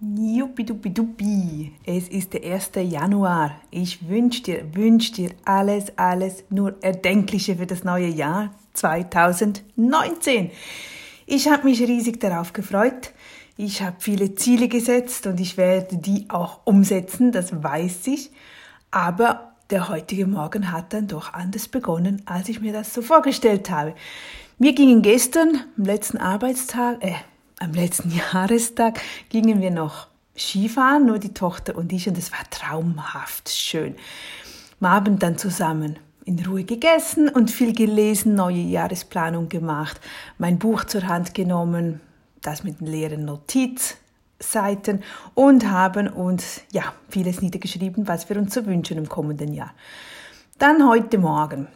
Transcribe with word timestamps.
Juppiduppidupi, 0.00 1.72
es 1.84 2.08
ist 2.08 2.32
der 2.32 2.44
1. 2.44 2.70
Januar. 2.88 3.60
Ich 3.72 4.08
wünsche 4.08 4.44
dir, 4.44 4.72
wünsche 4.72 5.12
dir 5.12 5.30
alles, 5.44 5.86
alles 5.98 6.44
nur 6.50 6.80
Erdenkliche 6.84 7.56
für 7.56 7.66
das 7.66 7.82
neue 7.82 8.06
Jahr 8.06 8.54
2019. 8.74 10.52
Ich 11.26 11.48
habe 11.48 11.64
mich 11.64 11.80
riesig 11.80 12.20
darauf 12.20 12.52
gefreut. 12.52 13.12
Ich 13.56 13.82
habe 13.82 13.96
viele 13.98 14.36
Ziele 14.36 14.68
gesetzt 14.68 15.26
und 15.26 15.40
ich 15.40 15.56
werde 15.56 15.96
die 15.96 16.26
auch 16.30 16.60
umsetzen, 16.62 17.32
das 17.32 17.60
weiß 17.60 18.06
ich. 18.06 18.30
Aber 18.92 19.56
der 19.70 19.88
heutige 19.88 20.28
Morgen 20.28 20.70
hat 20.70 20.92
dann 20.92 21.08
doch 21.08 21.32
anders 21.34 21.66
begonnen, 21.66 22.22
als 22.24 22.48
ich 22.48 22.60
mir 22.60 22.72
das 22.72 22.94
so 22.94 23.02
vorgestellt 23.02 23.68
habe. 23.68 23.96
Wir 24.60 24.74
gingen 24.76 25.02
gestern, 25.02 25.64
am 25.76 25.84
letzten 25.84 26.18
Arbeitstag, 26.18 27.02
äh, 27.02 27.14
am 27.58 27.72
letzten 27.72 28.10
Jahrestag 28.32 29.00
gingen 29.28 29.60
wir 29.60 29.70
noch 29.70 30.08
Skifahren, 30.36 31.06
nur 31.06 31.18
die 31.18 31.34
Tochter 31.34 31.76
und 31.76 31.92
ich, 31.92 32.08
und 32.08 32.16
es 32.16 32.32
war 32.32 32.48
traumhaft 32.50 33.48
schön. 33.48 33.96
Am 34.80 34.86
Abend 34.86 35.22
dann 35.22 35.36
zusammen 35.36 35.98
in 36.24 36.44
Ruhe 36.44 36.64
gegessen 36.64 37.28
und 37.28 37.50
viel 37.50 37.74
gelesen, 37.74 38.34
neue 38.34 38.56
Jahresplanung 38.56 39.48
gemacht, 39.48 40.00
mein 40.36 40.58
Buch 40.58 40.84
zur 40.84 41.08
Hand 41.08 41.34
genommen, 41.34 42.00
das 42.42 42.64
mit 42.64 42.80
den 42.80 42.86
leeren 42.86 43.24
Notizseiten 43.24 45.02
und 45.34 45.70
haben 45.70 46.06
uns 46.06 46.60
ja 46.70 46.92
vieles 47.08 47.40
niedergeschrieben, 47.40 48.06
was 48.06 48.28
wir 48.28 48.36
uns 48.36 48.54
so 48.54 48.66
wünschen 48.66 48.98
im 48.98 49.08
kommenden 49.08 49.54
Jahr. 49.54 49.72
Dann 50.58 50.86
heute 50.86 51.18
Morgen 51.18 51.66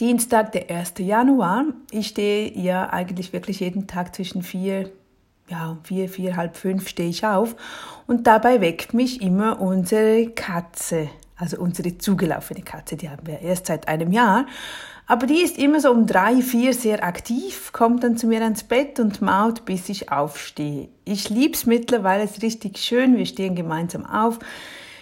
Dienstag, 0.00 0.52
der 0.52 0.70
1. 0.70 0.94
Januar. 0.98 1.64
Ich 1.90 2.06
stehe 2.06 2.56
ja 2.56 2.88
eigentlich 2.90 3.32
wirklich 3.32 3.58
jeden 3.58 3.88
Tag 3.88 4.14
zwischen 4.14 4.44
vier, 4.44 4.92
ja, 5.48 5.76
vier, 5.82 6.08
vier, 6.08 6.36
halb 6.36 6.56
fünf 6.56 6.88
stehe 6.88 7.08
ich 7.08 7.26
auf. 7.26 7.56
Und 8.06 8.28
dabei 8.28 8.60
weckt 8.60 8.94
mich 8.94 9.20
immer 9.20 9.60
unsere 9.60 10.30
Katze. 10.30 11.08
Also 11.34 11.58
unsere 11.58 11.98
zugelaufene 11.98 12.62
Katze, 12.62 12.96
die 12.96 13.10
haben 13.10 13.26
wir 13.26 13.40
erst 13.40 13.66
seit 13.66 13.88
einem 13.88 14.12
Jahr. 14.12 14.46
Aber 15.08 15.26
die 15.26 15.42
ist 15.42 15.58
immer 15.58 15.80
so 15.80 15.90
um 15.90 16.06
drei, 16.06 16.42
vier 16.42 16.74
sehr 16.74 17.02
aktiv, 17.02 17.72
kommt 17.72 18.04
dann 18.04 18.16
zu 18.16 18.28
mir 18.28 18.42
ans 18.42 18.62
Bett 18.62 19.00
und 19.00 19.20
maut, 19.20 19.64
bis 19.64 19.88
ich 19.88 20.12
aufstehe. 20.12 20.90
Ich 21.04 21.28
lieb's 21.28 21.66
mittlerweile, 21.66 22.22
es 22.22 22.32
ist 22.32 22.42
richtig 22.42 22.78
schön. 22.78 23.16
Wir 23.16 23.26
stehen 23.26 23.56
gemeinsam 23.56 24.06
auf. 24.06 24.38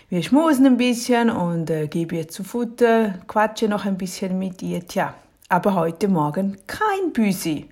Wir 0.09 0.23
schmusen 0.23 0.67
ein 0.67 0.77
bisschen 0.77 1.31
und 1.31 1.69
äh, 1.69 1.89
gebe 1.89 2.15
ihr 2.15 2.29
zu 2.29 2.45
Futter, 2.45 3.15
quatsche 3.27 3.67
noch 3.67 3.87
ein 3.87 3.99
bisschen 3.99 4.39
mit 4.39 4.63
ihr. 4.63 4.87
Tja, 4.87 5.15
aber 5.49 5.75
heute 5.75 6.07
Morgen 6.07 6.59
kein 6.69 7.13
Büsi. 7.13 7.69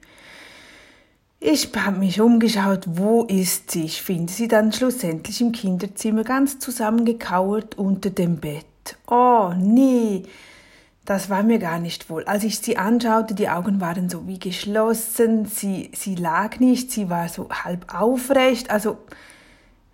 Ich 1.39 1.71
habe 1.77 1.97
mich 1.97 2.21
umgeschaut, 2.21 2.87
wo 2.89 3.23
ist 3.23 3.71
sie? 3.71 3.85
Ich 3.85 4.03
finde 4.03 4.33
sie 4.33 4.49
dann 4.49 4.73
schlussendlich 4.73 5.41
im 5.41 5.53
Kinderzimmer 5.53 6.25
ganz 6.25 6.59
zusammengekauert 6.59 7.79
unter 7.79 8.11
dem 8.11 8.39
Bett. 8.39 8.67
Oh, 9.07 9.53
nee, 9.57 10.25
das 11.05 11.31
war 11.31 11.45
mir 11.45 11.61
gar 11.61 11.79
nicht 11.79 12.11
wohl. 12.11 12.25
Als 12.25 12.43
ich 12.43 12.59
sie 12.59 12.77
anschaute, 12.77 13.35
die 13.35 13.49
Augen 13.49 13.81
waren 13.81 14.09
so 14.09 14.27
wie 14.27 14.41
geschlossen, 14.41 15.47
sie, 15.47 15.93
sie 15.95 16.17
lag 16.17 16.59
nicht, 16.59 16.91
sie 16.91 17.09
war 17.09 17.29
so 17.29 17.49
halb 17.49 17.95
aufrecht, 17.95 18.71
also, 18.71 18.99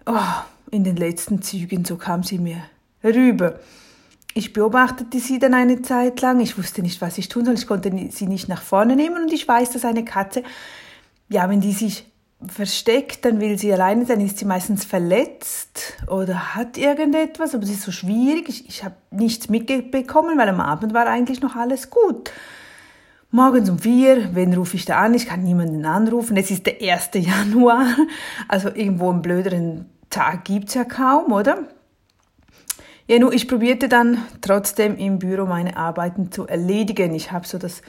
oh, 0.06 0.14
in 0.70 0.84
den 0.84 0.96
letzten 0.96 1.42
Zügen, 1.42 1.84
so 1.84 1.96
kam 1.96 2.22
sie 2.22 2.38
mir 2.38 2.62
rüber. 3.02 3.60
Ich 4.34 4.52
beobachtete 4.52 5.18
sie 5.18 5.38
dann 5.38 5.54
eine 5.54 5.82
Zeit 5.82 6.20
lang. 6.20 6.40
Ich 6.40 6.56
wusste 6.56 6.82
nicht, 6.82 7.00
was 7.00 7.18
ich 7.18 7.28
tun 7.28 7.44
soll. 7.44 7.54
Ich 7.54 7.66
konnte 7.66 7.90
sie 8.10 8.27
nicht 8.27 8.48
nach 8.48 8.62
vorne 8.62 8.94
nehmen 8.94 9.24
und 9.24 9.32
ich 9.32 9.46
weiß, 9.46 9.70
dass 9.70 9.84
eine 9.84 10.04
Katze, 10.04 10.44
ja, 11.28 11.48
wenn 11.48 11.60
die 11.60 11.72
sich 11.72 12.06
versteckt, 12.46 13.24
dann 13.24 13.40
will 13.40 13.58
sie 13.58 13.72
alleine 13.72 14.06
sein, 14.06 14.20
ist 14.20 14.38
sie 14.38 14.44
meistens 14.44 14.84
verletzt 14.84 15.98
oder 16.06 16.54
hat 16.54 16.78
irgendetwas, 16.78 17.55
aber 17.55 17.64
es 17.64 17.70
ist 17.70 17.82
so 17.82 17.92
schwierig. 17.92 18.48
Ich, 18.48 18.68
ich 18.68 18.84
habe 18.84 18.94
nichts 19.10 19.48
mitbekommen, 19.48 20.38
weil 20.38 20.48
am 20.48 20.60
Abend 20.60 20.95
war 20.95 21.06
eigentlich 21.06 21.42
noch 21.42 21.56
alles 21.56 21.90
gut. 21.90 22.30
Morgens 23.33 23.68
um 23.68 23.78
vier, 23.78 24.34
wen 24.34 24.55
rufe 24.55 24.77
ich 24.77 24.86
da 24.86 24.98
an? 24.98 25.14
Ich 25.14 25.27
kann 25.27 25.45
niemanden 25.45 25.84
anrufen. 25.84 26.36
Es 26.36 26.50
ist 26.50 26.66
der 26.66 26.80
1. 26.80 27.11
Januar, 27.14 27.86
also 28.48 28.68
irgendwo 28.68 29.11
im 29.11 29.22
blöderen 29.22 29.86
Tag 30.10 30.44
gibt's 30.44 30.74
ja 30.74 30.84
kaum, 30.84 31.32
oder? 31.32 31.58
Ja, 33.06 33.18
nur 33.18 33.32
ich 33.32 33.48
probierte 33.48 33.88
dann 33.88 34.18
trotzdem 34.40 34.96
im 34.96 35.18
Büro 35.18 35.46
meine 35.46 35.76
Arbeiten 35.76 36.30
zu 36.30 36.46
erledigen. 36.46 37.14
Ich 37.14 37.32
habe 37.32 37.46
so 37.46 37.58
das 37.58 37.82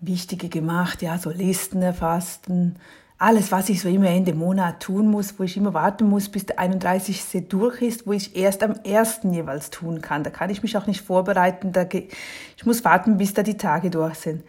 Wichtige 0.00 0.48
gemacht, 0.48 1.02
ja, 1.02 1.18
so 1.18 1.30
Listen 1.30 1.82
erfassten, 1.82 2.76
alles, 3.18 3.50
was 3.50 3.70
ich 3.70 3.80
so 3.80 3.88
immer 3.88 4.08
Ende 4.08 4.34
Monat 4.34 4.80
tun 4.80 5.08
muss, 5.10 5.38
wo 5.38 5.44
ich 5.44 5.56
immer 5.56 5.72
warten 5.72 6.08
muss, 6.08 6.28
bis 6.28 6.44
der 6.44 6.58
31. 6.58 7.48
durch 7.48 7.80
ist, 7.80 8.06
wo 8.06 8.12
ich 8.12 8.36
erst 8.36 8.62
am 8.62 8.74
1. 8.84 9.20
jeweils 9.30 9.70
tun 9.70 10.02
kann. 10.02 10.22
Da 10.22 10.30
kann 10.30 10.50
ich 10.50 10.62
mich 10.62 10.76
auch 10.76 10.86
nicht 10.86 11.00
vorbereiten. 11.00 11.72
Da 11.72 11.86
ich 11.90 12.66
muss 12.66 12.84
warten, 12.84 13.16
bis 13.16 13.32
da 13.32 13.42
die 13.42 13.56
Tage 13.56 13.88
durch 13.88 14.16
sind. 14.16 14.42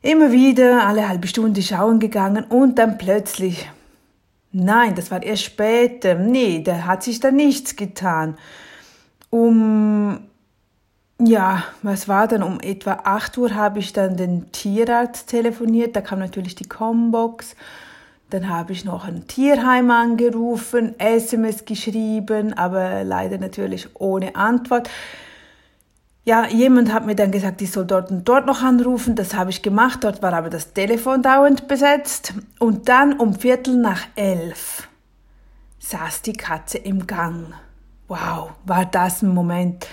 Immer 0.00 0.32
wieder 0.32 0.86
alle 0.86 1.06
halbe 1.06 1.26
Stunde 1.26 1.60
schauen 1.62 1.98
gegangen 2.00 2.44
und 2.44 2.78
dann 2.78 2.96
plötzlich 2.96 3.68
Nein, 4.58 4.94
das 4.94 5.10
war 5.10 5.22
erst 5.22 5.42
später. 5.42 6.14
Nee, 6.14 6.62
da 6.62 6.86
hat 6.86 7.02
sich 7.02 7.20
da 7.20 7.30
nichts 7.30 7.76
getan. 7.76 8.38
Um, 9.28 10.20
ja, 11.20 11.64
was 11.82 12.08
war 12.08 12.26
dann? 12.26 12.42
Um 12.42 12.60
etwa 12.60 13.00
8 13.04 13.36
Uhr 13.36 13.54
habe 13.54 13.80
ich 13.80 13.92
dann 13.92 14.16
den 14.16 14.50
Tierarzt 14.52 15.28
telefoniert. 15.28 15.94
Da 15.94 16.00
kam 16.00 16.20
natürlich 16.20 16.54
die 16.54 16.68
Combox. 16.68 17.54
Dann 18.30 18.48
habe 18.48 18.72
ich 18.72 18.86
noch 18.86 19.06
ein 19.06 19.26
Tierheim 19.26 19.90
angerufen, 19.90 20.98
SMS 20.98 21.66
geschrieben, 21.66 22.54
aber 22.54 23.04
leider 23.04 23.36
natürlich 23.36 23.88
ohne 23.92 24.36
Antwort 24.36 24.88
ja, 26.26 26.44
jemand 26.48 26.92
hat 26.92 27.06
mir 27.06 27.14
dann 27.14 27.30
gesagt, 27.30 27.62
ich 27.62 27.70
soll 27.70 27.86
dort 27.86 28.10
und 28.10 28.28
dort 28.28 28.46
noch 28.46 28.60
anrufen. 28.60 29.14
Das 29.14 29.34
habe 29.34 29.50
ich 29.50 29.62
gemacht. 29.62 30.02
Dort 30.02 30.22
war 30.22 30.32
aber 30.32 30.50
das 30.50 30.72
Telefon 30.72 31.22
dauernd 31.22 31.68
besetzt. 31.68 32.34
Und 32.58 32.88
dann 32.88 33.12
um 33.20 33.34
Viertel 33.34 33.76
nach 33.76 34.02
elf 34.16 34.88
saß 35.78 36.22
die 36.22 36.32
Katze 36.32 36.78
im 36.78 37.06
Gang. 37.06 37.54
Wow, 38.08 38.50
war 38.64 38.86
das 38.86 39.22
ein 39.22 39.32
Moment. 39.32 39.86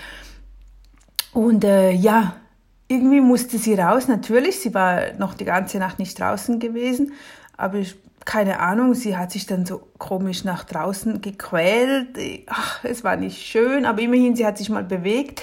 Und 1.32 1.62
äh, 1.62 1.92
ja, 1.92 2.34
irgendwie 2.88 3.20
musste 3.20 3.56
sie 3.58 3.74
raus. 3.74 4.08
Natürlich, 4.08 4.58
sie 4.58 4.74
war 4.74 5.12
noch 5.18 5.34
die 5.34 5.44
ganze 5.44 5.78
Nacht 5.78 6.00
nicht 6.00 6.18
draußen 6.18 6.58
gewesen. 6.58 7.12
Aber 7.56 7.78
ich, 7.78 7.94
keine 8.24 8.58
Ahnung, 8.58 8.94
sie 8.94 9.16
hat 9.16 9.30
sich 9.30 9.46
dann 9.46 9.66
so 9.66 9.86
komisch 9.98 10.42
nach 10.42 10.64
draußen 10.64 11.20
gequält. 11.20 12.18
Ach, 12.48 12.82
es 12.82 13.04
war 13.04 13.14
nicht 13.14 13.40
schön, 13.46 13.86
aber 13.86 14.00
immerhin, 14.00 14.34
sie 14.34 14.44
hat 14.44 14.58
sich 14.58 14.68
mal 14.68 14.82
bewegt. 14.82 15.40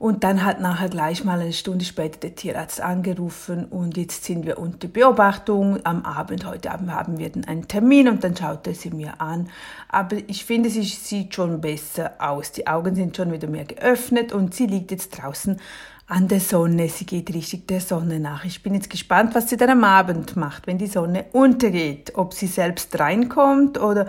Und 0.00 0.24
dann 0.24 0.46
hat 0.46 0.62
nachher 0.62 0.88
gleich 0.88 1.24
mal 1.24 1.40
eine 1.40 1.52
Stunde 1.52 1.84
später 1.84 2.20
der 2.20 2.34
Tierarzt 2.34 2.80
angerufen 2.80 3.66
und 3.66 3.98
jetzt 3.98 4.24
sind 4.24 4.46
wir 4.46 4.58
unter 4.58 4.88
Beobachtung. 4.88 5.78
Am 5.84 6.06
Abend, 6.06 6.46
heute 6.46 6.70
Abend 6.70 6.90
haben 6.90 7.18
wir 7.18 7.28
dann 7.28 7.44
einen 7.44 7.68
Termin 7.68 8.08
und 8.08 8.24
dann 8.24 8.34
schaut 8.34 8.66
er 8.66 8.72
sie 8.72 8.88
mir 8.88 9.20
an. 9.20 9.50
Aber 9.90 10.16
ich 10.26 10.46
finde, 10.46 10.70
sie 10.70 10.84
sieht 10.84 11.34
schon 11.34 11.60
besser 11.60 12.12
aus. 12.18 12.50
Die 12.52 12.66
Augen 12.66 12.94
sind 12.94 13.14
schon 13.14 13.30
wieder 13.30 13.46
mehr 13.46 13.66
geöffnet 13.66 14.32
und 14.32 14.54
sie 14.54 14.66
liegt 14.66 14.90
jetzt 14.90 15.10
draußen 15.10 15.60
an 16.06 16.28
der 16.28 16.40
Sonne. 16.40 16.88
Sie 16.88 17.04
geht 17.04 17.34
richtig 17.34 17.68
der 17.68 17.82
Sonne 17.82 18.20
nach. 18.20 18.46
Ich 18.46 18.62
bin 18.62 18.72
jetzt 18.72 18.88
gespannt, 18.88 19.34
was 19.34 19.50
sie 19.50 19.58
dann 19.58 19.68
am 19.68 19.84
Abend 19.84 20.34
macht, 20.34 20.66
wenn 20.66 20.78
die 20.78 20.86
Sonne 20.86 21.26
untergeht. 21.32 22.12
Ob 22.14 22.32
sie 22.32 22.46
selbst 22.46 22.98
reinkommt 22.98 23.78
oder 23.78 24.06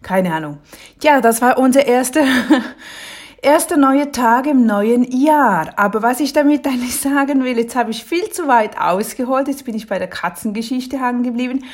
keine 0.00 0.32
Ahnung. 0.32 0.56
Ja, 1.02 1.20
das 1.20 1.42
war 1.42 1.58
unser 1.58 1.86
erster 1.86 2.22
erster 3.44 3.76
neue 3.76 4.10
Tag 4.10 4.46
im 4.46 4.64
neuen 4.64 5.04
Jahr. 5.04 5.72
Aber 5.76 6.02
was 6.02 6.20
ich 6.20 6.32
damit 6.32 6.66
eigentlich 6.66 6.96
sagen 6.96 7.44
will, 7.44 7.58
jetzt 7.58 7.76
habe 7.76 7.90
ich 7.90 8.04
viel 8.04 8.30
zu 8.30 8.48
weit 8.48 8.78
ausgeholt, 8.78 9.48
jetzt 9.48 9.64
bin 9.64 9.74
ich 9.74 9.86
bei 9.86 9.98
der 9.98 10.08
Katzengeschichte 10.08 11.00
hängen 11.00 11.22
geblieben. 11.22 11.64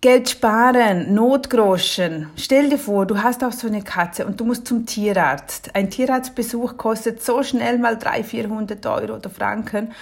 Geld 0.00 0.28
sparen, 0.28 1.14
Notgroschen. 1.14 2.28
Stell 2.36 2.68
dir 2.68 2.78
vor, 2.78 3.06
du 3.06 3.22
hast 3.22 3.42
auch 3.42 3.52
so 3.52 3.66
eine 3.66 3.82
Katze 3.82 4.26
und 4.26 4.38
du 4.38 4.44
musst 4.44 4.66
zum 4.66 4.84
Tierarzt. 4.84 5.74
Ein 5.74 5.88
Tierarztbesuch 5.88 6.76
kostet 6.76 7.22
so 7.22 7.42
schnell 7.42 7.78
mal 7.78 7.96
300, 7.96 8.26
400 8.26 8.86
Euro 8.86 9.16
oder 9.16 9.30
Franken 9.30 9.92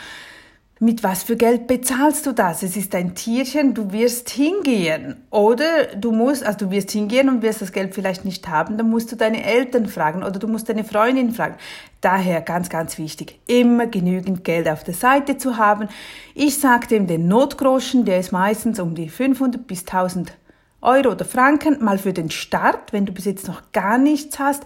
mit 0.82 1.04
was 1.04 1.22
für 1.22 1.36
Geld 1.36 1.68
bezahlst 1.68 2.26
du 2.26 2.32
das? 2.32 2.64
Es 2.64 2.76
ist 2.76 2.92
ein 2.96 3.14
Tierchen, 3.14 3.72
du 3.72 3.92
wirst 3.92 4.30
hingehen. 4.30 5.14
Oder 5.30 5.86
du 5.94 6.10
musst, 6.10 6.44
also 6.44 6.66
du 6.66 6.70
wirst 6.72 6.90
hingehen 6.90 7.28
und 7.28 7.40
wirst 7.40 7.62
das 7.62 7.70
Geld 7.70 7.94
vielleicht 7.94 8.24
nicht 8.24 8.48
haben, 8.48 8.76
dann 8.76 8.90
musst 8.90 9.12
du 9.12 9.16
deine 9.16 9.44
Eltern 9.44 9.86
fragen 9.86 10.24
oder 10.24 10.40
du 10.40 10.48
musst 10.48 10.68
deine 10.68 10.82
Freundin 10.82 11.30
fragen. 11.30 11.54
Daher 12.00 12.40
ganz, 12.40 12.68
ganz 12.68 12.98
wichtig, 12.98 13.38
immer 13.46 13.86
genügend 13.86 14.42
Geld 14.42 14.68
auf 14.68 14.82
der 14.82 14.94
Seite 14.94 15.36
zu 15.36 15.56
haben. 15.56 15.88
Ich 16.34 16.58
sagte 16.58 16.96
ihm 16.96 17.06
den 17.06 17.28
Notgroschen, 17.28 18.04
der 18.04 18.18
ist 18.18 18.32
meistens 18.32 18.80
um 18.80 18.96
die 18.96 19.08
500 19.08 19.64
bis 19.64 19.82
1000 19.82 20.32
Euro 20.80 21.12
oder 21.12 21.24
Franken, 21.24 21.84
mal 21.84 21.98
für 21.98 22.12
den 22.12 22.32
Start, 22.32 22.92
wenn 22.92 23.06
du 23.06 23.12
bis 23.12 23.26
jetzt 23.26 23.46
noch 23.46 23.70
gar 23.70 23.98
nichts 23.98 24.40
hast 24.40 24.64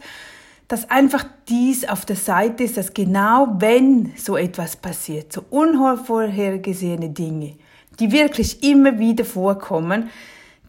dass 0.68 0.90
einfach 0.90 1.24
dies 1.48 1.88
auf 1.88 2.04
der 2.04 2.16
Seite 2.16 2.64
ist, 2.64 2.76
dass 2.76 2.92
genau 2.92 3.54
wenn 3.58 4.12
so 4.16 4.36
etwas 4.36 4.76
passiert, 4.76 5.32
so 5.32 5.44
unvorhergesehene 5.50 7.10
Dinge, 7.10 7.54
die 8.00 8.10
wirklich 8.10 8.62
immer 8.62 8.98
wieder 8.98 9.24
vorkommen, 9.24 10.10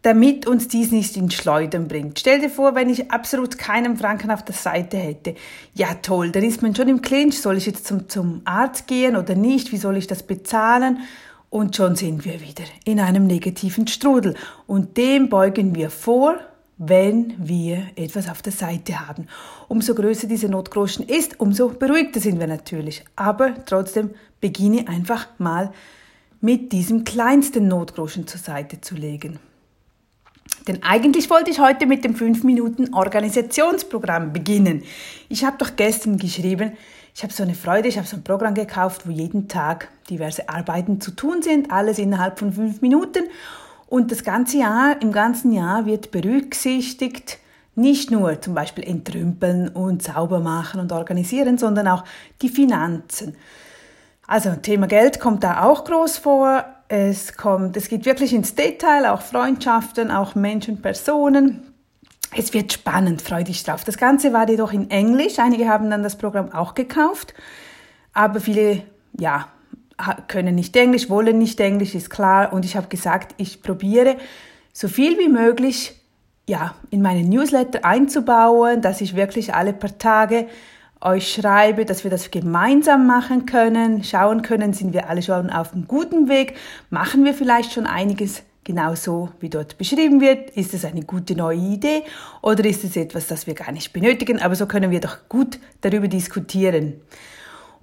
damit 0.03 0.47
uns 0.47 0.67
dies 0.67 0.91
nicht 0.91 1.17
in 1.17 1.31
Schleudern 1.31 1.87
bringt. 1.87 2.19
Stell 2.19 2.39
dir 2.39 2.49
vor, 2.49 2.75
wenn 2.75 2.89
ich 2.89 3.11
absolut 3.11 3.57
keinen 3.57 3.97
Franken 3.97 4.31
auf 4.31 4.45
der 4.45 4.55
Seite 4.55 4.97
hätte. 4.97 5.35
Ja, 5.73 5.95
toll, 5.95 6.31
dann 6.31 6.43
ist 6.43 6.61
man 6.61 6.75
schon 6.75 6.87
im 6.87 7.01
Clinch. 7.01 7.41
Soll 7.41 7.57
ich 7.57 7.65
jetzt 7.65 7.87
zum, 7.87 8.07
zum 8.07 8.41
Arzt 8.45 8.87
gehen 8.87 9.15
oder 9.15 9.35
nicht? 9.35 9.71
Wie 9.71 9.77
soll 9.77 9.97
ich 9.97 10.07
das 10.07 10.23
bezahlen? 10.23 10.99
Und 11.49 11.75
schon 11.75 11.95
sind 11.95 12.23
wir 12.25 12.41
wieder 12.41 12.63
in 12.85 12.99
einem 12.99 13.25
negativen 13.25 13.87
Strudel. 13.87 14.35
Und 14.65 14.97
dem 14.97 15.29
beugen 15.29 15.75
wir 15.75 15.89
vor, 15.89 16.37
wenn 16.77 17.33
wir 17.37 17.87
etwas 17.95 18.29
auf 18.29 18.41
der 18.41 18.53
Seite 18.53 19.07
haben. 19.07 19.27
Umso 19.67 19.95
größer 19.95 20.27
diese 20.27 20.47
Notgroschen 20.47 21.07
ist, 21.07 21.39
umso 21.39 21.69
beruhigter 21.69 22.19
sind 22.19 22.39
wir 22.39 22.47
natürlich. 22.47 23.03
Aber 23.15 23.53
trotzdem 23.65 24.11
beginne 24.39 24.87
einfach 24.87 25.27
mal 25.39 25.71
mit 26.39 26.71
diesem 26.71 27.03
kleinsten 27.03 27.67
Notgroschen 27.67 28.27
zur 28.27 28.39
Seite 28.39 28.79
zu 28.79 28.95
legen. 28.95 29.39
Denn 30.67 30.83
eigentlich 30.83 31.29
wollte 31.29 31.49
ich 31.49 31.59
heute 31.59 31.85
mit 31.85 32.03
dem 32.03 32.13
5 32.13 32.43
Minuten 32.43 32.93
Organisationsprogramm 32.93 34.33
beginnen. 34.33 34.83
Ich 35.29 35.45
habe 35.45 35.57
doch 35.57 35.75
gestern 35.75 36.17
geschrieben, 36.17 36.73
ich 37.15 37.23
habe 37.23 37.33
so 37.33 37.41
eine 37.41 37.55
Freude, 37.55 37.87
ich 37.87 37.97
habe 37.97 38.07
so 38.07 38.15
ein 38.15 38.23
Programm 38.23 38.53
gekauft, 38.53 39.07
wo 39.07 39.11
jeden 39.11 39.47
Tag 39.47 39.89
diverse 40.09 40.49
Arbeiten 40.49 41.01
zu 41.01 41.11
tun 41.11 41.41
sind, 41.41 41.71
alles 41.71 41.97
innerhalb 41.97 42.37
von 42.37 42.53
5 42.53 42.81
Minuten. 42.81 43.23
Und 43.87 44.11
das 44.11 44.23
ganze 44.23 44.57
Jahr, 44.59 45.01
im 45.01 45.11
ganzen 45.11 45.51
Jahr 45.51 45.85
wird 45.85 46.11
berücksichtigt, 46.11 47.39
nicht 47.75 48.11
nur 48.11 48.41
zum 48.41 48.53
Beispiel 48.53 48.83
entrümpeln 48.83 49.69
und 49.69 50.03
sauber 50.03 50.39
machen 50.39 50.79
und 50.81 50.91
organisieren, 50.91 51.57
sondern 51.57 51.87
auch 51.87 52.03
die 52.41 52.49
Finanzen. 52.49 53.35
Also 54.25 54.55
Thema 54.55 54.87
Geld 54.87 55.19
kommt 55.19 55.43
da 55.43 55.63
auch 55.63 55.85
groß 55.85 56.17
vor. 56.17 56.65
Es 56.89 57.37
kommt, 57.37 57.77
es 57.77 57.87
geht 57.87 58.05
wirklich 58.05 58.33
ins 58.33 58.55
Detail, 58.55 59.05
auch 59.05 59.21
Freundschaften, 59.21 60.11
auch 60.11 60.35
Menschen, 60.35 60.81
Personen. 60.81 61.73
Es 62.35 62.53
wird 62.53 62.73
spannend, 62.73 63.21
freu 63.21 63.43
dich 63.43 63.63
drauf. 63.63 63.85
Das 63.85 63.97
Ganze 63.97 64.33
war 64.33 64.49
jedoch 64.49 64.73
in 64.73 64.89
Englisch. 64.89 65.39
Einige 65.39 65.69
haben 65.69 65.89
dann 65.89 66.03
das 66.03 66.17
Programm 66.17 66.51
auch 66.51 66.73
gekauft, 66.73 67.33
aber 68.11 68.41
viele, 68.41 68.83
ja, 69.17 69.47
können 70.27 70.55
nicht 70.55 70.75
Englisch, 70.75 71.09
wollen 71.09 71.37
nicht 71.37 71.59
Englisch, 71.59 71.95
ist 71.95 72.09
klar. 72.09 72.53
Und 72.53 72.65
ich 72.65 72.75
habe 72.75 72.87
gesagt, 72.87 73.33
ich 73.37 73.61
probiere 73.61 74.17
so 74.73 74.87
viel 74.87 75.17
wie 75.17 75.29
möglich, 75.29 75.99
ja, 76.47 76.75
in 76.91 77.01
meinen 77.01 77.29
Newsletter 77.29 77.83
einzubauen, 77.83 78.81
dass 78.81 79.01
ich 79.01 79.15
wirklich 79.15 79.53
alle 79.53 79.73
paar 79.73 79.97
Tage 79.97 80.47
euch 81.01 81.31
schreibe, 81.33 81.85
dass 81.85 82.03
wir 82.03 82.11
das 82.11 82.31
gemeinsam 82.31 83.05
machen 83.05 83.45
können, 83.45 84.03
schauen 84.03 84.41
können, 84.41 84.73
sind 84.73 84.93
wir 84.93 85.09
alle 85.09 85.21
schon 85.21 85.49
auf 85.49 85.73
einem 85.73 85.87
guten 85.87 86.27
Weg, 86.29 86.55
machen 86.89 87.23
wir 87.25 87.33
vielleicht 87.33 87.73
schon 87.73 87.85
einiges 87.85 88.43
genauso 88.67 89.29
wie 89.39 89.49
dort 89.49 89.77
beschrieben 89.77 90.19
wird, 90.19 90.49
ist 90.51 90.73
es 90.73 90.83
eine 90.83 91.01
gute 91.03 91.35
neue 91.35 91.57
Idee? 91.57 92.03
Oder 92.41 92.65
ist 92.65 92.83
es 92.83 92.97
etwas, 92.97 93.27
das 93.27 93.47
wir 93.47 93.53
gar 93.53 93.71
nicht 93.71 93.93
benötigen, 93.93 94.41
aber 94.41 94.55
so 94.55 94.65
können 94.65 94.91
wir 94.91 94.99
doch 94.99 95.29
gut 95.29 95.57
darüber 95.79 96.09
diskutieren. 96.09 96.99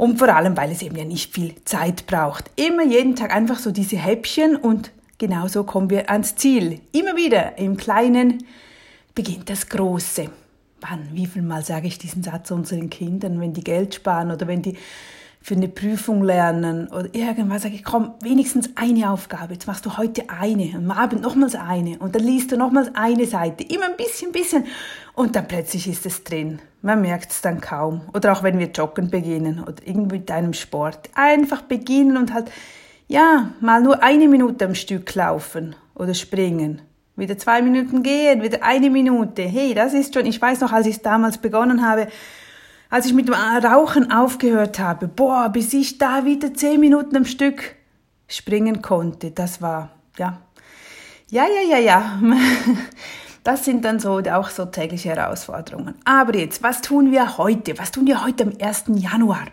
Und 0.04 0.18
vor 0.18 0.28
allem, 0.28 0.54
weil 0.54 0.70
es 0.70 0.82
eben 0.82 0.96
ja 0.96 1.04
nicht 1.04 1.32
viel 1.32 1.54
Zeit 1.64 2.06
braucht. 2.06 2.50
Immer 2.56 2.84
jeden 2.84 3.16
Tag 3.16 3.34
einfach 3.34 3.58
so 3.58 3.70
diese 3.70 3.96
Häppchen 3.96 4.54
und 4.54 4.90
genauso 5.16 5.64
kommen 5.64 5.88
wir 5.88 6.10
ans 6.10 6.36
Ziel. 6.36 6.80
Immer 6.92 7.16
wieder 7.16 7.56
im 7.56 7.78
Kleinen 7.78 8.44
beginnt 9.14 9.48
das 9.48 9.66
Große 9.70 10.28
wann, 10.90 11.08
wie 11.12 11.26
viel 11.26 11.40
Mal 11.40 11.64
sage 11.64 11.86
ich 11.86 11.98
diesen 11.98 12.22
Satz 12.22 12.50
unseren 12.50 12.90
Kindern, 12.90 13.40
wenn 13.40 13.52
die 13.52 13.64
Geld 13.64 13.94
sparen 13.94 14.30
oder 14.30 14.46
wenn 14.46 14.60
die 14.60 14.76
für 15.44 15.54
eine 15.54 15.68
Prüfung 15.68 16.24
lernen 16.24 16.88
oder 16.88 17.14
irgendwas, 17.14 17.64
sage 17.64 17.74
ich, 17.74 17.84
komm, 17.84 18.14
wenigstens 18.22 18.70
eine 18.76 19.10
Aufgabe. 19.10 19.52
Jetzt 19.52 19.66
machst 19.66 19.84
du 19.84 19.98
heute 19.98 20.30
eine, 20.30 20.72
am 20.74 20.90
Abend 20.90 21.20
nochmals 21.20 21.54
eine 21.54 21.98
und 21.98 22.14
dann 22.14 22.22
liest 22.22 22.50
du 22.50 22.56
nochmals 22.56 22.88
eine 22.94 23.26
Seite, 23.26 23.62
immer 23.62 23.84
ein 23.84 23.96
bisschen, 23.98 24.32
bisschen 24.32 24.64
und 25.12 25.36
dann 25.36 25.46
plötzlich 25.46 25.86
ist 25.86 26.06
es 26.06 26.24
drin. 26.24 26.60
Man 26.80 27.02
merkt 27.02 27.30
es 27.30 27.42
dann 27.42 27.60
kaum. 27.60 28.00
Oder 28.14 28.32
auch 28.32 28.42
wenn 28.42 28.58
wir 28.58 28.68
joggen 28.68 29.10
beginnen 29.10 29.60
oder 29.60 29.74
irgendwie 29.84 30.20
mit 30.20 30.30
einem 30.30 30.54
Sport. 30.54 31.10
Einfach 31.14 31.60
beginnen 31.60 32.16
und 32.16 32.32
halt, 32.32 32.50
ja, 33.06 33.50
mal 33.60 33.82
nur 33.82 34.02
eine 34.02 34.28
Minute 34.28 34.64
am 34.64 34.74
Stück 34.74 35.14
laufen 35.14 35.76
oder 35.94 36.14
springen 36.14 36.80
wieder 37.16 37.38
zwei 37.38 37.62
Minuten 37.62 38.02
gehen, 38.02 38.42
wieder 38.42 38.64
eine 38.64 38.90
Minute. 38.90 39.42
Hey, 39.42 39.74
das 39.74 39.94
ist 39.94 40.14
schon, 40.14 40.26
ich 40.26 40.40
weiß 40.40 40.60
noch, 40.62 40.72
als 40.72 40.86
ich 40.86 41.00
damals 41.00 41.38
begonnen 41.38 41.86
habe, 41.86 42.08
als 42.94 43.06
ich 43.06 43.12
mit 43.12 43.26
dem 43.26 43.34
Rauchen 43.34 44.12
aufgehört 44.12 44.78
habe, 44.78 45.08
boah, 45.08 45.48
bis 45.48 45.74
ich 45.74 45.98
da 45.98 46.24
wieder 46.24 46.54
zehn 46.54 46.78
Minuten 46.78 47.16
am 47.16 47.24
Stück 47.24 47.74
springen 48.28 48.82
konnte, 48.82 49.32
das 49.32 49.60
war, 49.60 49.90
ja, 50.16 50.38
ja, 51.28 51.44
ja, 51.44 51.76
ja, 51.76 51.78
ja. 51.78 52.20
Das 53.42 53.64
sind 53.64 53.84
dann 53.84 53.98
so 53.98 54.20
auch 54.20 54.48
so 54.48 54.64
tägliche 54.64 55.10
Herausforderungen. 55.10 55.96
Aber 56.04 56.34
jetzt, 56.34 56.62
was 56.62 56.80
tun 56.80 57.10
wir 57.10 57.36
heute? 57.36 57.76
Was 57.78 57.90
tun 57.90 58.06
wir 58.06 58.24
heute 58.24 58.44
am 58.44 58.52
1. 58.58 58.84
Januar? 58.94 59.46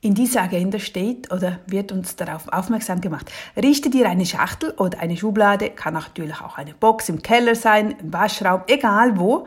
In 0.00 0.14
dieser 0.14 0.42
Agenda 0.42 0.78
steht 0.78 1.30
oder 1.32 1.58
wird 1.66 1.92
uns 1.92 2.16
darauf 2.16 2.48
aufmerksam 2.50 3.00
gemacht. 3.02 3.30
Richte 3.56 3.90
dir 3.90 4.08
eine 4.08 4.24
Schachtel 4.24 4.70
oder 4.78 5.00
eine 5.00 5.16
Schublade, 5.16 5.70
kann 5.70 5.94
natürlich 5.94 6.40
auch 6.40 6.56
eine 6.56 6.72
Box 6.72 7.10
im 7.10 7.20
Keller 7.20 7.56
sein, 7.56 7.96
im 8.00 8.12
Waschraum, 8.12 8.62
egal 8.68 9.18
wo. 9.18 9.46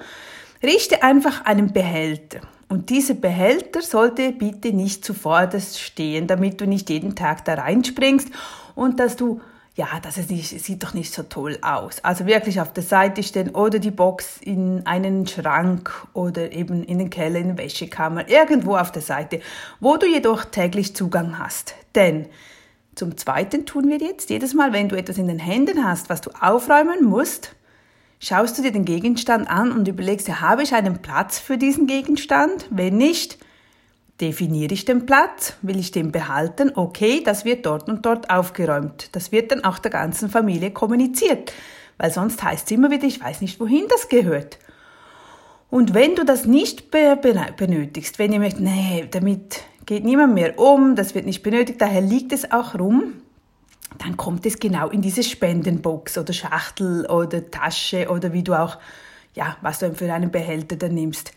Richte 0.64 1.04
einfach 1.04 1.46
einen 1.46 1.74
Behälter. 1.74 2.42
Und 2.70 2.90
dieser 2.90 3.14
Behälter 3.14 3.82
sollte 3.82 4.32
bitte 4.34 4.74
nicht 4.74 5.06
zuvorderst 5.06 5.80
stehen, 5.80 6.28
damit 6.28 6.60
du 6.60 6.68
nicht 6.68 6.90
jeden 6.90 7.16
Tag 7.16 7.46
da 7.46 7.54
reinspringst 7.56 8.30
und 8.76 9.00
dass 9.00 9.16
du 9.16 9.42
ja, 9.78 9.88
das 10.02 10.18
ist 10.18 10.32
nicht, 10.32 10.48
sieht 10.48 10.82
doch 10.82 10.96
nicht 10.96 11.14
so 11.14 11.22
toll 11.22 11.60
aus. 11.62 12.04
Also 12.04 12.26
wirklich 12.26 12.60
auf 12.60 12.74
der 12.74 12.82
Seite 12.82 13.22
stehen 13.22 13.52
oder 13.52 13.78
die 13.78 13.92
Box 13.92 14.38
in 14.42 14.82
einen 14.88 15.28
Schrank 15.28 16.08
oder 16.14 16.52
eben 16.52 16.84
in 16.84 16.98
den 16.98 17.12
Keller, 17.12 17.38
in 17.38 17.56
der 17.56 17.64
Wäschekammer, 17.64 18.28
irgendwo 18.28 18.76
auf 18.76 18.92
der 18.92 19.04
Seite, 19.04 19.40
wo 19.80 19.98
du 19.98 20.08
jedoch 20.08 20.46
täglich 20.46 20.96
Zugang 20.96 21.38
hast. 21.38 21.76
Denn 21.94 22.26
zum 22.96 23.18
Zweiten 23.18 23.68
tun 23.68 23.88
wir 23.88 24.00
jetzt, 24.00 24.32
jedes 24.32 24.56
Mal, 24.56 24.74
wenn 24.74 24.90
du 24.90 24.98
etwas 24.98 25.20
in 25.20 25.28
den 25.28 25.38
Händen 25.38 25.86
hast, 25.86 26.10
was 26.10 26.22
du 26.22 26.32
aufräumen 26.42 27.06
musst, 27.06 27.56
schaust 28.20 28.58
du 28.58 28.62
dir 28.62 28.72
den 28.72 28.86
Gegenstand 28.86 29.50
an 29.50 29.72
und 29.72 29.88
überlegst 29.88 30.42
habe 30.42 30.64
ich 30.64 30.74
einen 30.74 31.02
Platz 31.02 31.40
für 31.40 31.58
diesen 31.58 31.88
Gegenstand? 31.88 32.68
Wenn 32.70 32.98
nicht, 32.98 33.38
Definiere 34.22 34.74
ich 34.74 34.84
den 34.84 35.06
Platz? 35.06 35.54
Will 35.62 35.78
ich 35.78 35.92
den 35.92 36.12
behalten? 36.12 36.72
Okay, 36.74 37.22
das 37.24 37.46
wird 37.46 37.68
dort 37.68 37.88
und 37.88 38.04
dort 38.06 38.32
aufgeräumt. 38.32 39.10
Das 39.12 39.32
wird 39.32 39.52
dann 39.52 39.64
auch 39.64 39.78
der 39.78 39.92
ganzen 39.92 40.30
Familie 40.30 40.72
kommuniziert, 40.72 41.54
weil 42.00 42.12
sonst 42.12 42.42
heißt 42.42 42.66
es 42.66 42.72
immer 42.72 42.90
wieder, 42.90 43.06
ich 43.06 43.22
weiß 43.22 43.42
nicht, 43.42 43.60
wohin 43.60 43.86
das 43.90 44.10
gehört. 44.10 44.58
Und 45.70 45.94
wenn 45.94 46.16
du 46.16 46.26
das 46.26 46.46
nicht 46.46 46.90
benötigst, 46.90 48.18
wenn 48.18 48.34
ihr 48.34 48.40
möchtet, 48.40 48.62
nee, 48.62 49.08
damit 49.12 49.62
geht 49.86 50.04
niemand 50.04 50.34
mehr 50.34 50.58
um, 50.58 50.96
das 50.96 51.14
wird 51.14 51.26
nicht 51.28 51.44
benötigt, 51.44 51.80
daher 51.80 52.02
liegt 52.02 52.34
es 52.34 52.52
auch 52.52 52.74
rum, 52.74 53.14
dann 53.98 54.18
kommt 54.18 54.46
es 54.46 54.60
genau 54.60 54.90
in 54.90 55.02
diese 55.02 55.24
Spendenbox 55.24 56.18
oder 56.18 56.34
Schachtel 56.34 57.06
oder 57.06 57.50
Tasche 57.50 58.10
oder 58.10 58.34
wie 58.34 58.44
du 58.44 58.54
auch, 58.54 58.78
ja, 59.34 59.58
was 59.62 59.80
du 59.80 59.94
für 59.94 60.12
einen 60.12 60.32
Behälter 60.32 60.76
dann 60.76 60.94
nimmst. 60.94 61.32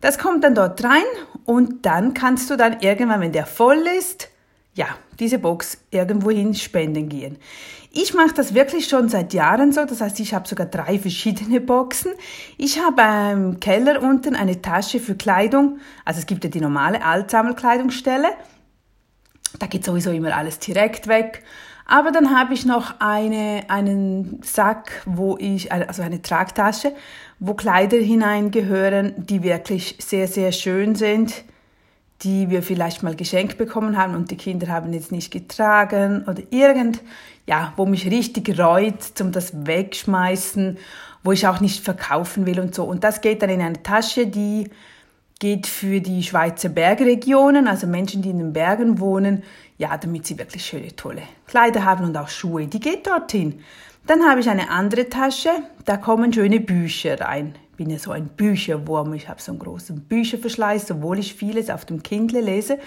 Das 0.00 0.18
kommt 0.18 0.42
dann 0.42 0.54
dort 0.54 0.82
rein 0.82 1.04
und 1.44 1.86
dann 1.86 2.14
kannst 2.14 2.50
du 2.50 2.56
dann 2.56 2.80
irgendwann, 2.80 3.20
wenn 3.20 3.32
der 3.32 3.46
voll 3.46 3.84
ist, 3.98 4.28
ja, 4.74 4.86
diese 5.20 5.38
Box 5.38 5.78
irgendwohin 5.90 6.54
spenden 6.54 7.08
gehen. 7.08 7.38
Ich 7.92 8.14
mache 8.14 8.32
das 8.34 8.54
wirklich 8.54 8.88
schon 8.88 9.10
seit 9.10 9.34
Jahren 9.34 9.70
so, 9.70 9.84
das 9.84 10.00
heißt, 10.00 10.18
ich 10.18 10.32
habe 10.32 10.48
sogar 10.48 10.66
drei 10.66 10.98
verschiedene 10.98 11.60
Boxen. 11.60 12.12
Ich 12.56 12.80
habe 12.80 13.02
im 13.32 13.60
Keller 13.60 14.02
unten 14.02 14.34
eine 14.34 14.62
Tasche 14.62 14.98
für 14.98 15.14
Kleidung, 15.14 15.78
also 16.06 16.20
es 16.20 16.26
gibt 16.26 16.42
ja 16.42 16.48
die 16.50 16.60
normale 16.60 17.04
Altsammelkleidungsstelle, 17.04 18.28
da 19.58 19.66
geht 19.66 19.84
sowieso 19.84 20.10
immer 20.10 20.34
alles 20.34 20.58
direkt 20.58 21.06
weg. 21.06 21.42
Aber 21.86 22.12
dann 22.12 22.36
habe 22.36 22.54
ich 22.54 22.64
noch 22.64 22.94
eine, 23.00 23.64
einen 23.68 24.40
Sack, 24.42 25.02
wo 25.04 25.36
ich, 25.38 25.72
also 25.72 26.02
eine 26.02 26.22
Tragtasche, 26.22 26.92
wo 27.38 27.54
Kleider 27.54 27.98
hineingehören, 27.98 29.14
die 29.16 29.42
wirklich 29.42 29.96
sehr, 29.98 30.28
sehr 30.28 30.52
schön 30.52 30.94
sind, 30.94 31.44
die 32.22 32.50
wir 32.50 32.62
vielleicht 32.62 33.02
mal 33.02 33.16
geschenkt 33.16 33.58
bekommen 33.58 33.96
haben 33.96 34.14
und 34.14 34.30
die 34.30 34.36
Kinder 34.36 34.68
haben 34.68 34.92
jetzt 34.92 35.10
nicht 35.10 35.32
getragen 35.32 36.24
oder 36.28 36.42
irgend, 36.50 37.00
ja, 37.46 37.72
wo 37.76 37.84
mich 37.84 38.08
richtig 38.08 38.58
reut 38.58 39.02
zum 39.02 39.32
das 39.32 39.66
wegschmeißen, 39.66 40.78
wo 41.24 41.32
ich 41.32 41.46
auch 41.46 41.60
nicht 41.60 41.84
verkaufen 41.84 42.46
will 42.46 42.60
und 42.60 42.74
so. 42.74 42.84
Und 42.84 43.02
das 43.02 43.20
geht 43.20 43.42
dann 43.42 43.50
in 43.50 43.60
eine 43.60 43.82
Tasche, 43.82 44.26
die 44.26 44.70
geht 45.42 45.66
für 45.66 46.00
die 46.00 46.22
Schweizer 46.22 46.68
Bergregionen, 46.68 47.66
also 47.66 47.88
Menschen, 47.88 48.22
die 48.22 48.30
in 48.30 48.38
den 48.38 48.52
Bergen 48.52 49.00
wohnen, 49.00 49.42
ja, 49.76 49.98
damit 49.98 50.24
sie 50.24 50.38
wirklich 50.38 50.64
schöne, 50.64 50.94
tolle 50.94 51.22
Kleider 51.48 51.84
haben 51.84 52.04
und 52.04 52.16
auch 52.16 52.28
Schuhe, 52.28 52.68
die 52.68 52.78
geht 52.78 53.08
dorthin. 53.08 53.58
Dann 54.06 54.22
habe 54.22 54.38
ich 54.38 54.48
eine 54.48 54.70
andere 54.70 55.08
Tasche, 55.08 55.50
da 55.84 55.96
kommen 55.96 56.32
schöne 56.32 56.60
Bücher 56.60 57.20
rein. 57.20 57.56
Ich 57.72 57.76
bin 57.76 57.90
ja 57.90 57.98
so 57.98 58.12
ein 58.12 58.28
Bücherwurm, 58.28 59.14
ich 59.14 59.28
habe 59.28 59.42
so 59.42 59.50
einen 59.50 59.58
großen 59.58 60.02
Bücherverschleiß, 60.02 60.92
obwohl 60.92 61.18
ich 61.18 61.34
vieles 61.34 61.70
auf 61.70 61.86
dem 61.86 62.04
Kindle 62.04 62.40
lese. 62.40 62.78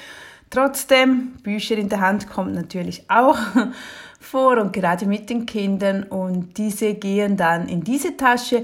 Trotzdem, 0.49 1.33
Bücher 1.43 1.75
in 1.75 1.89
der 1.89 1.99
Hand 1.99 2.29
kommt 2.29 2.53
natürlich 2.53 3.03
auch 3.09 3.37
vor 4.21 4.59
und 4.59 4.71
gerade 4.71 5.05
mit 5.07 5.29
den 5.29 5.45
Kindern 5.45 6.03
und 6.03 6.57
diese 6.57 6.93
gehen 6.93 7.35
dann 7.35 7.67
in 7.67 7.83
diese 7.83 8.15
Tasche. 8.15 8.63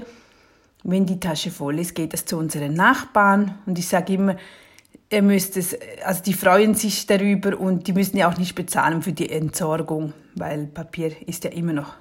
Wenn 0.84 1.06
die 1.06 1.20
Tasche 1.20 1.50
voll 1.50 1.78
ist, 1.78 1.94
geht 1.94 2.12
es 2.14 2.24
zu 2.24 2.36
unseren 2.36 2.74
Nachbarn 2.74 3.58
und 3.66 3.78
ich 3.78 3.86
sage 3.86 4.14
immer, 4.14 4.36
ihr 5.10 5.22
müsst 5.22 5.56
es, 5.56 5.76
also 6.04 6.22
die 6.22 6.32
freuen 6.32 6.74
sich 6.74 7.06
darüber 7.06 7.58
und 7.58 7.86
die 7.86 7.92
müssen 7.92 8.16
ja 8.16 8.30
auch 8.30 8.38
nicht 8.38 8.54
bezahlen 8.54 9.02
für 9.02 9.12
die 9.12 9.30
Entsorgung, 9.30 10.12
weil 10.34 10.66
Papier 10.66 11.12
ist 11.28 11.44
ja 11.44 11.50
immer 11.50 11.72
noch 11.72 11.94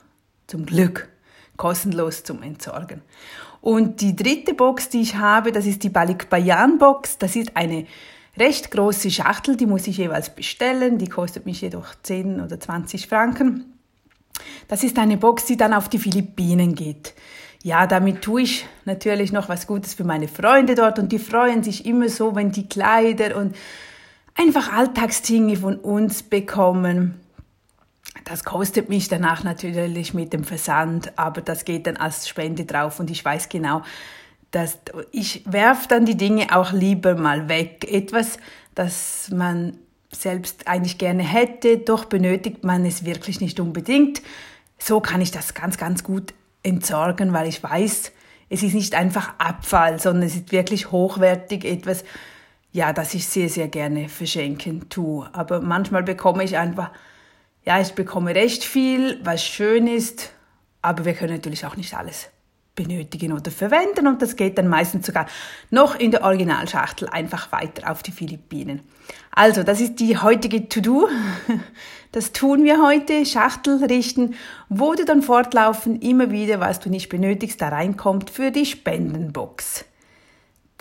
zum 0.48 0.66
Glück 0.66 1.10
kostenlos 1.58 2.24
zum 2.24 2.42
Entsorgen. 2.42 3.02
Und 3.62 4.02
die 4.02 4.16
dritte 4.16 4.56
Box, 4.56 4.90
die 4.90 5.02
ich 5.02 5.16
habe, 5.16 5.52
das 5.52 5.68
ist 5.68 5.84
die 5.84 5.90
Balik 5.90 6.30
Bayan 6.30 6.80
Box. 6.80 7.20
Das 7.20 7.36
ist 7.36 7.56
eine 7.56 7.86
recht 8.36 8.72
große 8.72 9.12
Schachtel, 9.12 9.56
die 9.56 9.68
muss 9.68 9.86
ich 9.86 9.98
jeweils 9.98 10.34
bestellen. 10.34 10.98
Die 10.98 11.08
kostet 11.08 11.46
mich 11.46 11.62
jedoch 11.62 11.94
10 12.02 12.42
oder 12.42 12.60
20 12.60 13.08
Franken. 13.08 13.78
Das 14.68 14.84
ist 14.84 14.98
eine 14.98 15.18
Box, 15.18 15.46
die 15.46 15.58
dann 15.58 15.74
auf 15.74 15.90
die 15.90 16.00
Philippinen 16.00 16.74
geht. 16.74 17.14
Ja, 17.64 17.86
damit 17.86 18.24
tue 18.24 18.42
ich 18.42 18.66
natürlich 18.86 19.32
noch 19.32 19.48
was 19.48 19.68
Gutes 19.68 19.94
für 19.94 20.04
meine 20.04 20.28
Freunde 20.28 20.74
dort 20.74 20.98
und 20.98 21.12
die 21.12 21.20
freuen 21.20 21.62
sich 21.62 21.86
immer 21.86 22.10
so, 22.10 22.36
wenn 22.36 22.52
die 22.52 22.68
Kleider 22.68 23.36
und 23.38 23.56
einfach 24.36 24.74
Alltagsdinge 24.74 25.58
von 25.58 25.76
uns 25.76 26.24
bekommen. 26.24 27.20
Das 28.24 28.44
kostet 28.44 28.90
mich 28.90 29.10
danach 29.10 29.44
natürlich 29.44 30.14
mit 30.16 30.34
dem 30.34 30.44
Versand, 30.44 31.18
aber 31.20 31.42
das 31.42 31.64
geht 31.64 31.86
dann 31.86 31.98
als 31.98 32.28
Spende 32.28 32.66
drauf 32.66 33.00
und 33.00 33.12
ich 33.12 33.24
weiß 33.24 33.48
genau, 33.50 33.84
dass 34.50 34.80
ich 35.12 35.44
werfe 35.46 35.88
dann 35.88 36.06
die 36.06 36.18
Dinge 36.18 36.56
auch 36.56 36.74
lieber 36.74 37.16
mal 37.16 37.48
weg. 37.48 37.86
Etwas, 37.90 38.38
das 38.74 39.30
man 39.32 39.78
selbst 40.12 40.68
eigentlich 40.68 40.98
gerne 40.98 41.24
hätte, 41.24 41.78
doch 41.78 42.06
benötigt 42.06 42.64
man 42.64 42.86
es 42.86 43.06
wirklich 43.06 43.40
nicht 43.40 43.60
unbedingt. 43.60 44.22
So 44.78 45.00
kann 45.00 45.22
ich 45.22 45.32
das 45.32 45.54
ganz, 45.54 45.78
ganz 45.78 46.04
gut 46.04 46.34
entsorgen, 46.64 47.34
weil 47.34 47.48
ich 47.48 47.62
weiß, 47.64 48.12
es 48.50 48.64
ist 48.64 48.74
nicht 48.74 48.96
einfach 48.96 49.34
Abfall, 49.38 50.00
sondern 50.00 50.24
es 50.24 50.36
ist 50.36 50.52
wirklich 50.52 50.92
hochwertig 50.92 51.66
etwas, 51.66 52.04
ja, 52.72 52.94
das 52.94 53.14
ich 53.14 53.28
sehr, 53.28 53.50
sehr 53.50 53.68
gerne 53.68 54.10
verschenken 54.10 54.90
tue. 54.90 55.30
Aber 55.34 55.62
manchmal 55.62 56.04
bekomme 56.04 56.44
ich 56.44 56.58
einfach 56.58 56.92
ja, 57.66 57.80
ich 57.80 57.94
bekomme 57.94 58.34
recht 58.34 58.64
viel, 58.64 59.20
was 59.24 59.46
schön 59.46 59.88
ist, 59.88 60.34
aber 60.82 61.06
wir 61.06 61.14
können 61.14 61.34
natürlich 61.34 61.66
auch 61.66 61.76
nicht 61.76 61.94
alles 61.94 62.30
benötigen 62.76 63.34
oder 63.34 63.52
verwenden 63.52 64.08
und 64.08 64.22
das 64.22 64.36
geht 64.36 64.58
dann 64.58 64.68
meistens 64.68 65.06
sogar 65.06 65.26
noch 65.70 65.96
in 65.96 66.12
der 66.12 66.24
Originalschachtel 66.24 67.10
einfach 67.10 67.52
weiter 67.52 67.92
auf 67.92 68.02
die 68.04 68.12
Philippinen. 68.12 68.82
Also, 69.34 69.64
das 69.64 69.82
ist 69.82 70.00
die 70.00 70.18
heutige 70.18 70.68
To-Do. 70.70 71.08
Das 72.14 72.34
tun 72.34 72.66
wir 72.66 72.86
heute, 72.86 73.26
Schachtel 73.26 73.82
richten, 73.86 74.36
wo 74.68 74.96
du 74.96 75.06
dann 75.06 75.22
fortlaufend 75.22 76.04
immer 76.04 76.30
wieder, 76.30 76.60
was 76.60 76.82
du 76.82 76.90
nicht 76.90 77.08
benötigst, 77.08 77.62
da 77.62 77.70
reinkommt 77.70 78.30
für 78.30 78.52
die 78.52 78.66
Spendenbox 78.66 79.86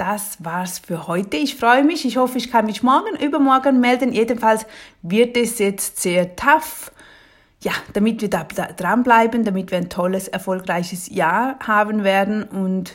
das 0.01 0.43
war's 0.43 0.79
für 0.79 1.07
heute. 1.09 1.37
Ich 1.37 1.57
freue 1.57 1.85
mich. 1.85 2.07
Ich 2.07 2.17
hoffe, 2.17 2.39
ich 2.39 2.51
kann 2.51 2.65
mich 2.65 2.83
morgen, 2.83 3.17
übermorgen 3.17 3.81
melden. 3.81 4.15
Jedenfalls 4.15 4.65
wird 5.03 5.37
es 5.37 5.59
jetzt 5.59 6.01
sehr 6.01 6.37
tough. 6.37 6.91
Ja, 7.63 7.73
damit 7.93 8.23
wir 8.23 8.31
da 8.31 8.45
dranbleiben, 8.45 9.45
damit 9.45 9.71
wir 9.71 9.79
ein 9.79 9.91
tolles, 9.91 10.29
erfolgreiches 10.29 11.11
Jahr 11.11 11.59
haben 11.61 12.05
werden 12.05 12.45
und 12.45 12.95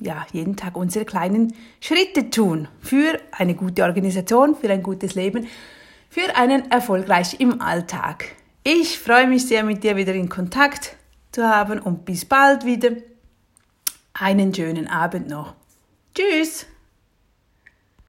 ja, 0.00 0.26
jeden 0.32 0.56
Tag 0.56 0.76
unsere 0.76 1.04
kleinen 1.04 1.54
Schritte 1.80 2.28
tun 2.28 2.68
für 2.80 3.18
eine 3.32 3.54
gute 3.54 3.84
Organisation, 3.84 4.54
für 4.54 4.70
ein 4.70 4.82
gutes 4.82 5.14
Leben, 5.14 5.46
für 6.10 6.36
einen 6.36 6.70
erfolgreich 6.70 7.40
im 7.40 7.60
Alltag. 7.60 8.26
Ich 8.64 8.98
freue 8.98 9.26
mich 9.26 9.46
sehr, 9.46 9.64
mit 9.64 9.82
dir 9.82 9.96
wieder 9.96 10.14
in 10.14 10.28
Kontakt 10.28 10.96
zu 11.32 11.44
haben 11.48 11.78
und 11.78 12.04
bis 12.04 12.24
bald 12.24 12.64
wieder. 12.64 12.90
Einen 14.14 14.54
schönen 14.54 14.88
Abend 14.88 15.28
noch. 15.28 15.54
Tschüss! 16.14 16.66